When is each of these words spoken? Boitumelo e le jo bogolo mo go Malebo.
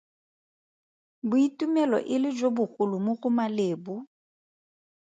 Boitumelo 1.29 1.97
e 2.13 2.15
le 2.21 2.29
jo 2.39 2.49
bogolo 2.55 2.97
mo 3.05 3.13
go 3.21 3.29
Malebo. 3.37 3.95